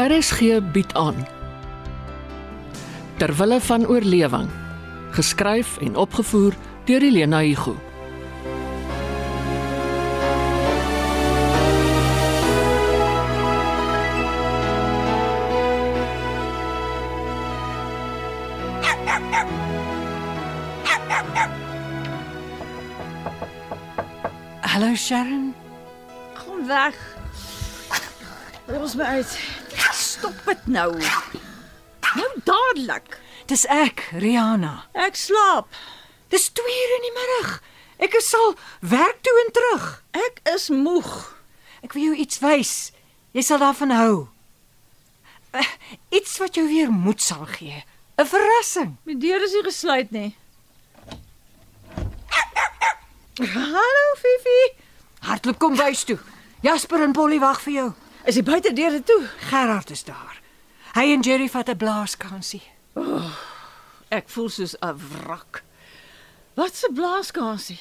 [0.00, 0.40] RSG
[0.72, 1.26] bied aan
[3.16, 4.48] Terwille van oorlewing
[5.10, 6.54] geskryf en opgevoer
[6.84, 7.74] deur Elena Igu
[24.60, 25.54] Hallo Sharon.
[26.34, 26.94] Gaan weg.
[28.66, 29.59] Los my uit.
[30.20, 30.90] Stop dit nou.
[32.10, 33.14] Nou dadelik.
[33.48, 34.84] Dis ek, Rihanna.
[34.92, 35.70] Ek slaap.
[36.28, 37.52] Dis 2 uur in die middag.
[38.04, 38.52] Ek is al
[38.92, 39.86] werk toe en terug.
[40.16, 41.08] Ek is moeg.
[41.80, 42.74] Ek wil jou iets wys.
[43.32, 44.12] Jy sal daarvan hou.
[45.56, 45.64] Uh,
[46.12, 47.80] iets wat jou weer moed sal gee.
[48.20, 48.98] 'n Verrassing.
[49.08, 50.36] My deur is nie gesluit nie.
[53.40, 54.60] Hallo Fifi.
[55.24, 56.18] Hardloop kom bys toe.
[56.60, 57.88] Jasper en Polly wag vir jou.
[58.24, 59.22] Is die buitedeure toe?
[59.50, 60.40] Gerard is daar.
[60.94, 62.62] Hy en Jerry vat 'n blaaskansie.
[64.08, 65.62] Ek voel soos 'n wrak.
[66.54, 67.78] Wat 'n blaaskansie.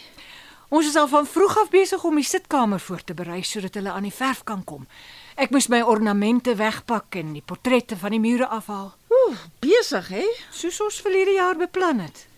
[0.69, 3.91] Ons is al van vroeg af besig om die sitkamer voor te berei sodat hulle
[3.91, 4.87] aan die verf kan kom.
[5.35, 10.25] Ek moes my ornamente wegpak en die portrette van die mure afhaal, Ooh, besig hè?
[10.51, 12.28] soos ons verlede jaar beplan het.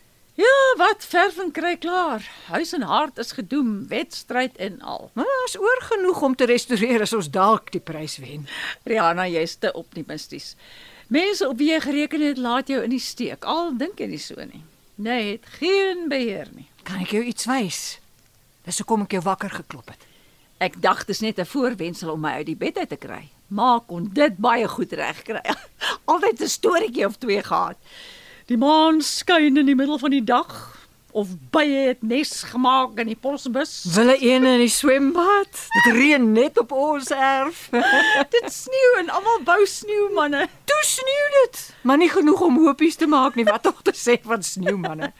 [0.42, 2.23] Ja, wat verf en kry klaar.
[2.50, 5.09] Huis en hart is gedoem, wedstryd en al.
[5.14, 8.47] Maar daar's oor genoeg om te restoreer as ons dalk die prys wen.
[8.89, 10.56] Rihanna, jy's te optimisties.
[11.14, 13.45] Mense op wie jy gereken het, laat jou in die steek.
[13.45, 14.64] Al dink jy nie so nie.
[14.95, 16.66] Nee, het geen beheer nie.
[16.88, 17.81] Kan ek jou iets wys?
[18.66, 20.08] Dis hoekom ek jou wakker geklop het.
[20.62, 23.30] Ek dink dit is net 'n voorwendsel om my uit die bed uit te kry.
[23.50, 25.42] Maar kon dit baie goed regkry.
[26.12, 27.78] Altyd 'n storieetjie of twee gehad.
[28.52, 30.50] Die maan skyn in die middel van die dag
[31.16, 33.72] of bye het nes gemaak in die posbus.
[33.96, 35.62] Wille een in die swembad.
[35.76, 37.62] Dit reën net op ons erf.
[38.36, 40.46] Dit sneeu en almal bou sneeumanne.
[40.68, 43.48] Toe sneeu dit, maar nie genoeg om hoopies te maak nie.
[43.48, 45.12] Wat tog te sê van sneeumanne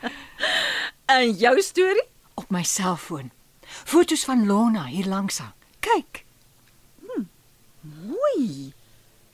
[1.12, 2.08] En jou storie?
[2.40, 3.32] op my selfoon.
[3.68, 5.54] Foto's van Lona hier langs hang.
[5.84, 6.24] Kyk,
[7.82, 8.74] Mooi.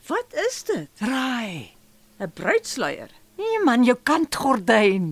[0.07, 0.89] Wat is dit?
[1.01, 1.73] raai.
[2.19, 3.09] 'n Bruidsluier.
[3.37, 5.11] Nee man, jou kantgordyn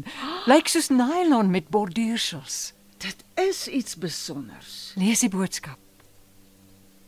[0.49, 2.73] lyk soos nylon met borduursels.
[3.01, 4.93] Dit is iets besonders.
[4.97, 5.77] Lees die boodskap.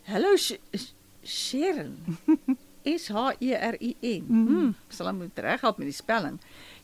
[0.07, 0.93] Hallo Sh- Sh-
[1.25, 2.17] Sharon.
[2.87, 4.27] S H E R I N.
[4.29, 4.69] Mm.
[4.93, 6.37] Sal hom moet reghelp met die spelling.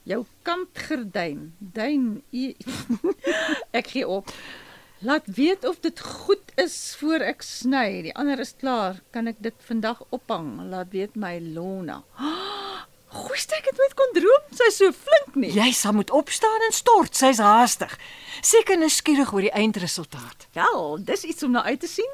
[0.10, 2.50] Jou kantgordyn, duin e
[3.80, 4.34] Ek gee op.
[5.04, 8.02] Laat weet of dit goed is voor ek sny.
[8.10, 9.00] Die ander is klaar.
[9.16, 10.58] Kan ek dit vandag ophang?
[10.72, 12.02] Laat weet my Lona.
[13.14, 14.46] Goeie steek het nooit kon droom.
[14.58, 15.52] Sy's so flink nie.
[15.54, 17.16] Jy sal moet opstaan en stort.
[17.18, 17.94] Sy's haastig.
[18.42, 20.48] Seker nuuskierig oor die eindresultaat.
[20.58, 22.14] Wel, dis iets om na uit te sien.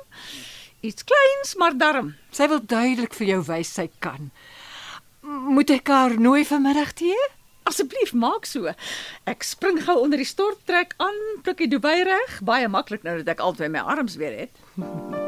[0.84, 2.14] Iets kleins maar darm.
[2.36, 4.32] Sy wil duidelik vir jou wys sy kan.
[5.24, 7.20] Moet ek haar nooi vanmiddag tee?
[7.70, 8.72] Asseblief maak so.
[9.30, 13.20] Ek spring gou onder die stort trek aan, pluk die dubai reg, baie maklik nou
[13.22, 15.19] dat ek albei my arms weer het.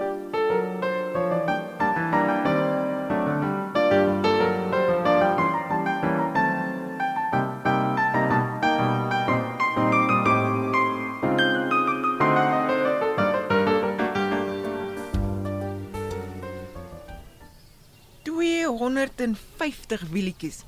[18.41, 20.63] 250 wielietjies.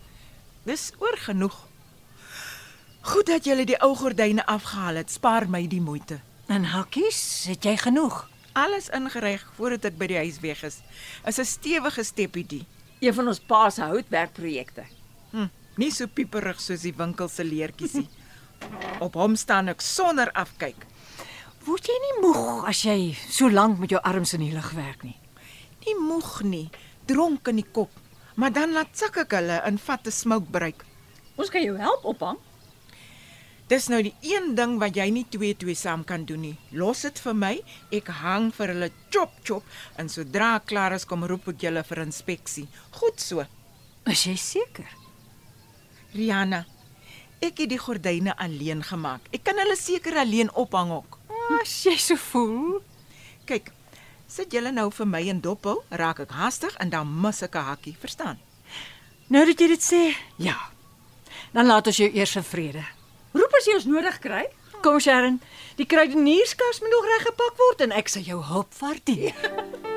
[0.68, 1.56] Dis oor genoeg.
[3.02, 5.10] Goed dat jy die ou gordyne afgehaal het.
[5.12, 6.20] Spaar my die moeite.
[6.54, 8.28] En hakkies, het jy genoeg?
[8.54, 10.78] Alles ingereg voordat ek by die huis weg is.
[11.26, 12.66] Is 'n stewige steppie.
[13.02, 14.86] Een van ons pa se houtwerkprojekte.
[15.32, 18.10] Hm, nie so pieperig soos die winkel se leertjies nie.
[19.06, 20.86] Op hom staan ek sonder afkyk.
[21.66, 25.04] Word jy nie moeg as jy so lank met jou arms in die lug werk
[25.04, 25.18] nie?
[25.86, 26.70] Nie moeg nie,
[27.06, 27.92] dronk in die kop.
[28.36, 30.86] Maar dan laat sak ek hulle in vat 'n smoke break.
[31.38, 32.38] Ons kan jou help ophang.
[33.68, 36.58] Dis nou die een ding wat jy nie twee twee saam kan doen nie.
[36.72, 37.54] Los dit vir my.
[37.92, 39.64] Ek hang vir hulle chop chop
[39.98, 42.68] en sodra klaar is kom roep ek julle vir inspeksie.
[42.92, 43.46] Goed so.
[44.06, 44.90] Is jy seker?
[46.14, 46.66] Rihanna,
[47.42, 49.30] ek het die gordyne alleen gemaak.
[49.34, 51.18] Ek kan hulle seker alleen ophang ook.
[51.62, 52.82] As jy so voel.
[53.48, 53.72] Kyk,
[54.34, 57.68] sit julle nou vir my in dophou, raak ek haastig en dan mis ek 'n
[57.70, 58.40] hakkie, verstaan?
[59.30, 60.58] Nou dat jy dit sê, ja.
[61.54, 62.84] Dan laat ons jou eers in vrede.
[63.34, 64.46] Roep as jy ons nodig kry.
[64.82, 65.42] Kom Sharon,
[65.76, 69.34] die kruidenierskas moet nog reggepak word en ek sal jou hulp waardeer.
[69.84, 69.93] Nou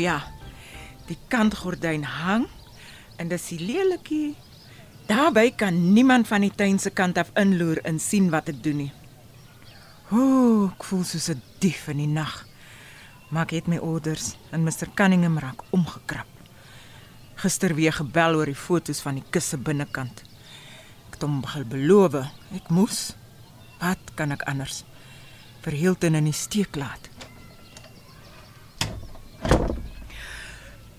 [0.00, 0.20] ja,
[1.08, 2.46] die kantgordyn hang
[3.20, 4.36] en dis die lelikie.
[5.10, 8.84] Daarby kan niemand van die tuin se kant af inloer en sien wat ek doen
[8.84, 8.92] nie.
[10.10, 12.46] Ooh, ek voel soos 'n dief in die nag.
[13.30, 16.26] Maar ek het my orders en Mr Cunningham raak omgekrap.
[17.36, 20.22] Gister weer gebel oor die fotos van die kusse binnekant.
[21.08, 22.14] Ek het hom beloof,
[22.54, 23.14] ek moes.
[23.78, 24.84] Wat kan ek anders?
[25.62, 27.08] Vir Hilton in die steek laat.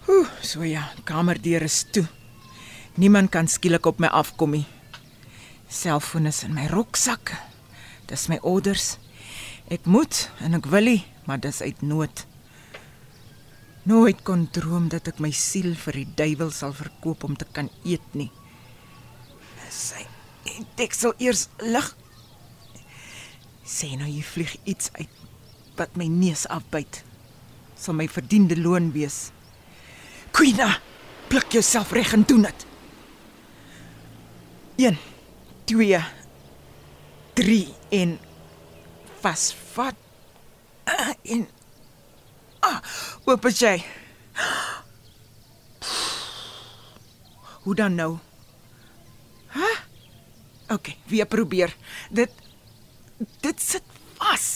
[0.07, 2.05] Ooh, so ja, kamerdeur is toe.
[2.99, 4.65] Niemand kan skielik op my afkom nie.
[5.71, 7.31] Selfoon is in my roksak.
[8.09, 8.97] Dis my orders.
[9.71, 12.25] Ek moet en ek wil nie, maar dis uit nood.
[13.87, 17.71] Nooit kon droom dat ek my siel vir die duiwel sal verkoop om te kan
[17.87, 18.29] eet nie.
[19.71, 20.03] Sy
[20.81, 21.87] ek sal eers lig.
[23.63, 25.19] Sê nou jy vlieg iets uit
[25.79, 27.01] wat my neus afbyt.
[27.79, 29.29] Sal my verdiende loon wees.
[30.31, 30.79] Queena,
[31.27, 32.65] pluk jouself reg en doen dit.
[34.75, 34.97] 1
[35.65, 35.99] 2
[37.33, 38.19] 3 en
[39.21, 39.95] vasvat.
[41.21, 41.47] En
[42.59, 42.79] ah,
[43.25, 43.77] oop as jy.
[47.61, 48.17] Hoe dan nou?
[49.53, 49.69] Hæ?
[50.73, 51.75] OK, weer probeer.
[52.09, 52.31] Dit
[53.43, 53.83] dit sit
[54.17, 54.47] vas.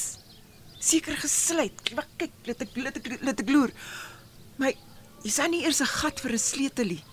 [0.79, 1.81] Seker gesluit.
[1.93, 3.73] Wag, kyk, laat ek laat ek laat ek loer.
[4.61, 4.71] My
[5.25, 7.03] is daar nie eers 'n gat vir 'n sleutelie?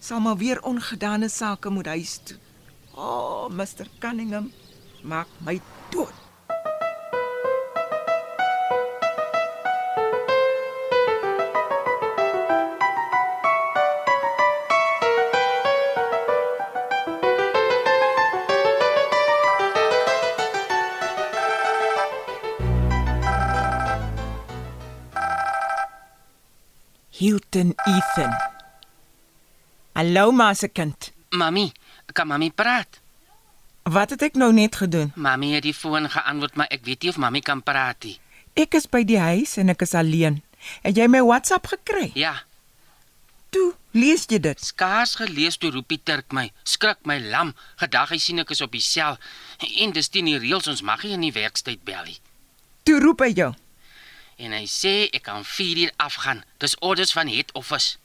[0.00, 2.38] Sal maar weer ongedane sake moet huis toe.
[2.94, 4.52] O, oh, Mr Cunningham,
[5.02, 5.60] maak my
[5.90, 6.23] dood.
[27.54, 28.32] Hilton Ethan.
[29.94, 31.12] Hallo ma se kind.
[31.30, 31.72] Mami,
[32.12, 32.98] kan mami praat?
[33.86, 35.12] Wat het ek nou net gedoen?
[35.14, 38.16] Mami het die foon geantwoord, maar ek weet nie of mami kan praat nie.
[38.58, 40.40] Ek is by die huis en ek is alleen.
[40.82, 42.10] Het jy my WhatsApp gekry?
[42.18, 42.34] Ja,
[43.54, 44.58] Toe, lees jy dit?
[44.58, 46.48] skaars gelees toe roep die Turk my.
[46.66, 47.52] Skrik my lam.
[47.78, 49.14] Gedag hy sien ek is op die sel.
[49.78, 52.18] En dis teen die reëls ons mag nie in die werkstyd bel nie.
[52.82, 53.52] Toe roep hy jou.
[54.36, 56.44] En hy sê ek kan 4 uur afgaan.
[56.58, 57.96] Dis orders van head office.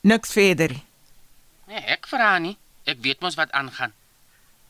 [0.00, 0.74] Niks verder.
[1.66, 2.56] Nee, ek vra nie.
[2.86, 3.94] Ek weet mos wat aangaan.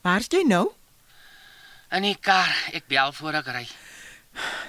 [0.01, 0.71] Waar's jy nou?
[1.93, 3.65] In die kar, ek bel voor ek ry.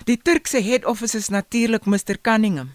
[0.09, 2.75] Die Turk se head office is natuurlik Mr Cunningham.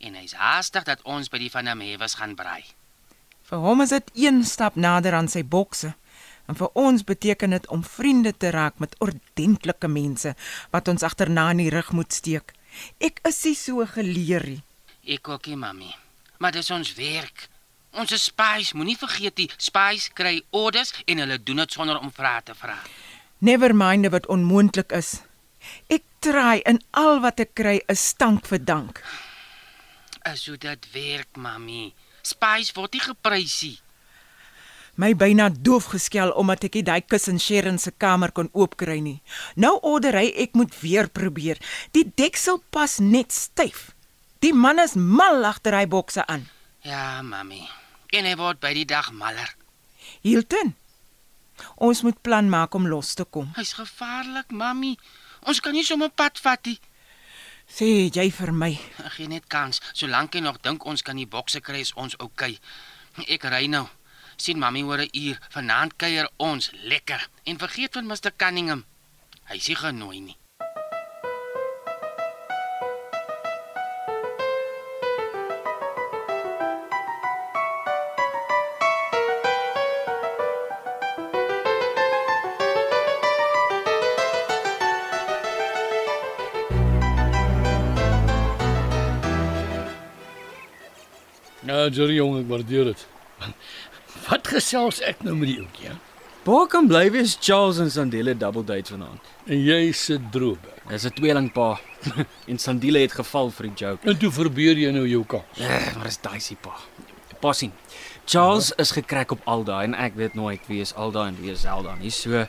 [0.00, 2.64] En hy's haastig dat ons by die van hom hewes gaan braai.
[3.48, 5.92] Vir hom is dit een stap nader aan sy bokse.
[6.50, 10.34] En vir ons beteken dit om vriende te raak met ordentlike mense
[10.70, 12.52] wat ons agterna in die rug moet steek.
[12.98, 14.62] Ek is nie so geleer nie.
[15.06, 15.90] Ek ook nie, mami.
[16.38, 17.48] Maar dis ons werk.
[17.92, 22.12] Ons is spies, moenie vergeet die spies kry orders en hulle doen dit sonder om
[22.14, 22.78] vrae te vra.
[23.44, 25.20] Never mind wat onmoontlik is.
[25.92, 29.02] Ek try in al wat ek kry 'n stank vir dank.
[30.22, 31.92] As hoe dit werk, mami.
[32.22, 33.78] Spies word nie geprys nie.
[35.00, 39.22] My byna doof geskel omdat ek nie daai kussen Sharon se kamer kon oopkry nie.
[39.56, 41.56] Nou order hy ek moet weer probeer.
[41.96, 43.94] Die deksel pas net styf.
[44.44, 46.44] Die man is mal agter hy bokse aan.
[46.84, 47.62] Ja, mami.
[48.12, 49.54] En hy word by die dag maller.
[50.20, 50.74] Hilton.
[51.80, 53.48] Ons moet plan maak om los te kom.
[53.56, 54.96] Hy's gevaarlik, mami.
[55.48, 56.76] Ons kan nie sommer pad vat nie.
[57.70, 58.72] Sê jy vir my.
[59.06, 59.80] Ek gee net kans.
[59.96, 62.58] Solank jy nog dink ons kan die bokse kry, is ons oukei.
[62.58, 63.30] Okay.
[63.38, 63.86] Ek ry nou.
[64.42, 65.38] Sien mami oor 'n uur.
[65.54, 67.28] Vanaand kuier ons lekker.
[67.44, 68.84] En vergeet van Mr Cunningham.
[69.48, 70.36] Hy is genooi nie.
[91.64, 93.06] Ja, Jerry jong, ek waardeer dit.
[94.32, 95.90] Wat gesels ek nou met die ouetjie?
[96.46, 99.26] Waar kan bly wees Charles en Sandile double date vanaand?
[99.44, 100.62] En jy sit droog.
[100.88, 101.80] Dis 'n tweelingpa.
[102.50, 104.08] en Sandile het geval vir die joke.
[104.08, 105.60] En toe verbeur jy nou jou kans.
[105.60, 106.72] Ja, maar dis daai pa.
[107.40, 107.70] Passie.
[108.24, 111.60] Charles is gekrek op Alda en ek weet nooit wie is Alda en wie is
[111.60, 112.10] Zelda nie.
[112.10, 112.46] So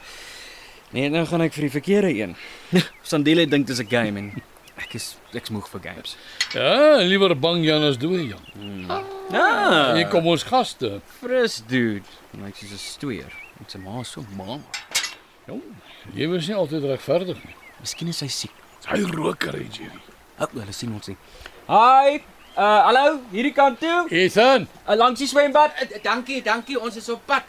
[0.91, 2.35] nee, nou gaan ek vir die verkeerde een.
[3.11, 4.31] Sandile dink dis 'n game en
[4.77, 6.15] ek is ek's moeg vir games.
[6.53, 8.45] Ja, liewer bang Jan as dood Jan.
[9.31, 9.93] Ja.
[9.95, 11.01] Hier kom ons gaste.
[11.19, 12.05] Fris dude.
[12.41, 13.33] Lyk soos 'n stoeier.
[13.59, 14.59] Met sy ma so ma.
[15.47, 15.61] Jong,
[16.15, 17.55] jy was nie altyd regverdig nie.
[17.81, 18.51] Miskien is hy siek.
[18.87, 20.01] Hy roker, hè, Jerry.
[20.39, 21.17] Ek wil sien ons nie.
[21.67, 22.23] Hi.
[22.55, 24.05] Uh hallo, hierdie kant toe.
[24.09, 25.71] Ethan, Uh, langs die swembad.
[25.81, 27.43] Uh, dankie, dankie, ons is op pad.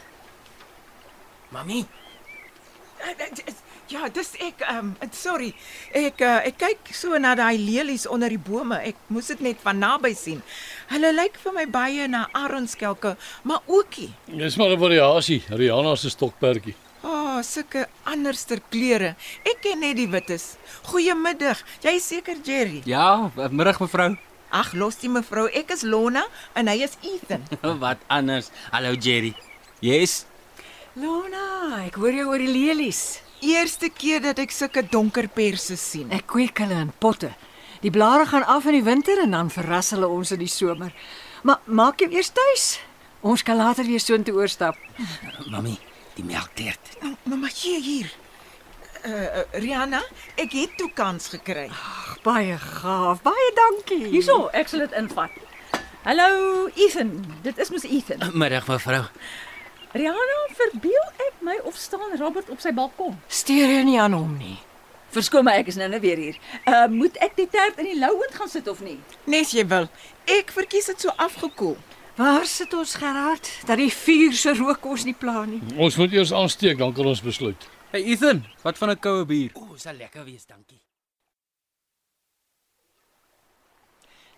[1.51, 1.85] Mami,
[3.05, 3.53] Eh, eh, eh,
[3.93, 5.51] Ja, dis ek ehm um, sorry.
[5.93, 8.79] Ek uh, ek kyk so na daai lelies onder die bome.
[8.81, 10.39] Ek moes dit net van naby sien.
[10.89, 13.13] Hulle lyk vir my baie na aronskelke,
[13.43, 14.09] maar ookie.
[14.25, 16.73] dis maar 'n variasie, Rihanna se stokperdjie.
[17.03, 19.15] O, oh, sulke anderster kleure.
[19.45, 20.57] Ek ken net die wites.
[20.89, 21.61] Goeiemiddag.
[21.83, 22.81] Jy is seker Jerry?
[22.85, 24.17] Ja, middag mevrou.
[24.49, 25.45] Ag, los die mevrou.
[25.53, 26.25] Ek is Lona
[26.55, 27.45] en hy is Ethan.
[27.83, 28.49] Wat anders?
[28.71, 29.35] Hallo Jerry.
[29.79, 30.25] Yes.
[30.95, 33.21] Lona, ek hoor jou oor die lelies.
[33.43, 36.11] Eerste keer dat ek sulke donker perse sien.
[36.15, 37.33] Ek kweek hulle in potte.
[37.83, 40.93] Die blare gaan af in die winter en dan verras hulle ons in die somer.
[41.43, 42.67] Maar maak jou eers tuis.
[43.25, 44.77] Ons kan later weer soontoe oorstap.
[45.51, 45.77] mami,
[46.15, 46.97] die melkteert.
[47.23, 48.13] Mamma hier hier.
[49.05, 50.01] Uh, uh Rihanna,
[50.41, 51.67] ek het toe kans gekry.
[51.69, 53.21] Ag, baie gaaf.
[53.25, 54.07] Baie dankie.
[54.09, 55.33] Hierso, ek sal dit invat.
[56.05, 58.21] Hallo Ethan, dit is mos Ethan.
[58.37, 59.03] Middag mevrou.
[59.95, 63.15] Rihanna, verbeel ek my of staan Robert op sy balkon?
[63.31, 64.57] Steur jy nie aan hom nie.
[65.15, 66.39] Verskoon my, ek is nou net weer hier.
[66.67, 68.97] Uh moet ek die tert in die louend gaan sit of nie?
[69.31, 69.87] Nes jy wil.
[70.27, 71.77] Ek verkies dit so afgekoel.
[72.19, 73.47] Waar sit ons Gerard?
[73.69, 75.61] Dat die vuur se rook ons nie pla nie.
[75.79, 77.69] Ons moet eers aansteek dan kan ons besluit.
[77.95, 79.51] Hey Ethan, wat van 'n koue bier?
[79.55, 80.81] O, sal lekker wees, dankie.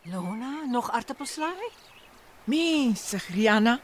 [0.06, 1.74] Lona, nog aartappelslaai?
[2.48, 3.80] Mense, Rihanna,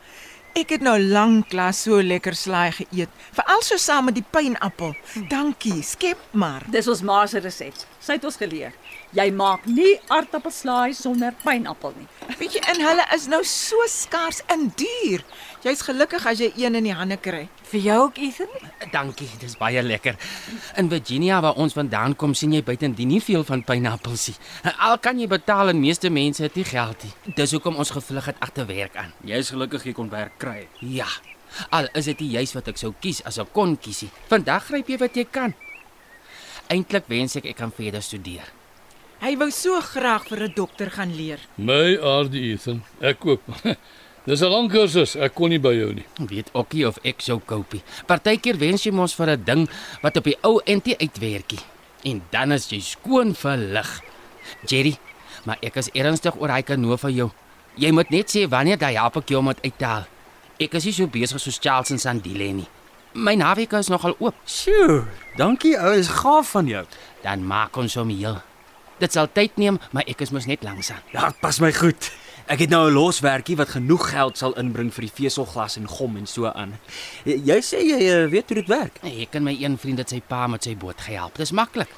[0.57, 4.93] ek het nou lank lank so lekker slaai geëet, veral so saam met die pineappel.
[5.31, 6.65] Dankie, skep maar.
[6.73, 7.77] Dis ons ma se resep.
[8.03, 8.75] Sy het ons geleer.
[9.13, 12.07] Jy maak nie aartappelslaai sonder pineappel nie.
[12.39, 15.21] Weet jy, en hulle is nou so skaars en duur.
[15.61, 17.43] Jy's gelukkig as jy een in die hande kry.
[17.69, 18.49] Vir jou ook, Ethan?
[18.91, 20.17] Dankie, dis baie lekker.
[20.81, 24.35] In Virginia waar ons vandaan kom, sien jy buitendien nie veel van pineappels nie.
[24.73, 27.35] Al kan jy betaal en meeste mense het nie geld nie.
[27.37, 29.13] Dis hoekom ons gevlug het agter werk aan.
[29.29, 30.65] Jy's gelukkig jy kon werk kry.
[30.81, 31.11] Ja.
[31.69, 34.09] Al is dit nie juis wat ek sou kies as ek kon kiesie.
[34.33, 35.53] Vandag gryp jy wat jy kan.
[36.73, 38.49] Eintlik wens ek ek kan verder studeer.
[39.23, 41.39] Hy wou so graag vir 'n dokter gaan leer.
[41.55, 43.39] My aarde Ethan, ek koop.
[44.27, 46.03] Dis 'n lang kursus, ek kon nie by jou nie.
[46.27, 47.79] Weet ookie of ek sou koopie.
[48.05, 49.69] Partykeer wens jy mos vir 'n ding
[50.03, 51.63] wat op die ou entie uitwerkie.
[52.03, 54.01] En dan is jy skoon verlig.
[54.67, 54.97] Jerry,
[55.45, 57.31] maar ek is ernstig oor hy kanoe vir jou.
[57.77, 60.05] Jy moet net sê wanneer daai help ek jou om dit uit te haal.
[60.59, 62.67] Ek is nie so besig soos Charles en Sandile nie.
[63.13, 64.35] My naweek is nogal oop.
[64.45, 66.85] Sjoe, dankie ou, is gaaf van jou.
[67.23, 68.43] Dan maak ons hom heel.
[68.99, 71.01] Dit sal tyd neem, maar ek is mos net langsaan.
[71.13, 72.11] Ja, dit pas my goed.
[72.45, 76.17] Ek het nou 'n loswerkie wat genoeg geld sal inbring vir die veselglas en gom
[76.17, 76.79] en so aan.
[77.23, 78.99] Jy, jy sê jy uh, weet hoe dit werk.
[79.03, 81.37] Ek en my een vriend het sy pa met sy boot gehelp.
[81.37, 81.89] Dis maklik.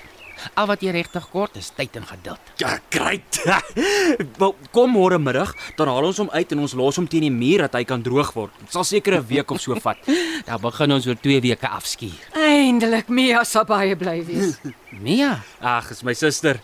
[0.53, 2.39] Al wat jy regtig kort is tyd en geduld.
[2.61, 3.39] Ja, great.
[4.39, 7.33] Wel, kom môre middag, dan haal ons hom uit en ons los hom teen die
[7.33, 8.53] muur dat hy kan droog word.
[8.59, 9.97] Dit sal seker 'n week of so vat.
[10.47, 12.19] Dan begin ons oor 2 weke afskuur.
[12.65, 14.55] Eindelik Mia sal baie bly wees.
[15.05, 16.57] Mia, Ag, is my suster.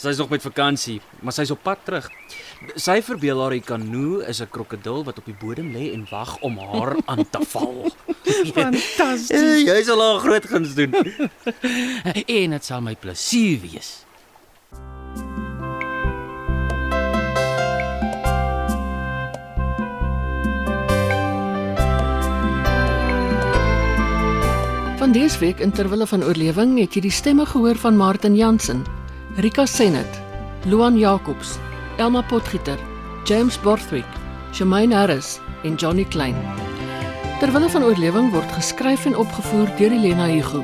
[0.00, 2.06] Sy's nog met vakansie, maar sy's op pad terug.
[2.78, 6.36] Sy verbeel haar die kanoe is 'n krokodil wat op die bodem lê en wag
[6.46, 7.90] om haar aan te val.
[8.56, 9.66] Fantasties.
[9.66, 10.94] Jy sal haar groot guns doen.
[10.94, 13.90] en dit sal my plesier wees.
[25.10, 28.84] Van dese week in terwille van oorlewing het jy die stemme gehoor van Martin Jansen,
[29.42, 30.20] Rika Senet,
[30.70, 31.56] Luan Jacobs,
[31.98, 32.78] Elma Potgieter,
[33.26, 34.06] James Borthwick,
[34.54, 36.38] Shamaine Harris en Johnny Klein.
[37.42, 40.62] Terwille van oorlewing word geskryf en opgevoer deur Elena Igu.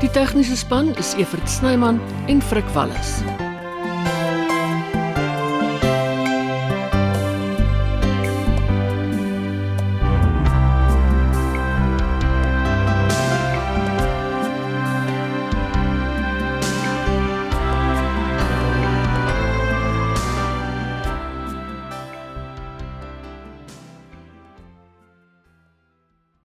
[0.00, 2.00] Die tegniese span is Evert Snyman
[2.32, 3.20] en Frik Wallis.